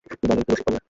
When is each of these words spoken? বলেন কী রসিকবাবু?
বলেন 0.21 0.39
কী 0.39 0.51
রসিকবাবু? 0.51 0.77